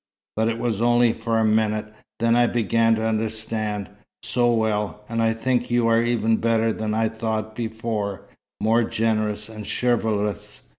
But 0.35 0.47
it 0.47 0.57
was 0.57 0.81
only 0.81 1.13
for 1.13 1.37
a 1.37 1.45
minute. 1.45 1.93
Then 2.19 2.35
I 2.35 2.47
began 2.47 2.95
to 2.95 3.05
understand 3.05 3.87
so 4.23 4.51
well! 4.51 5.05
And 5.07 5.21
I 5.21 5.31
think 5.33 5.69
you 5.69 5.85
are 5.87 6.01
even 6.01 6.37
better 6.37 6.73
than 6.73 6.95
I 6.95 7.07
thought 7.07 7.55
before 7.55 8.23
more 8.59 8.83
generous, 8.83 9.47
and 9.47 9.63
chivalrous. 9.63 10.61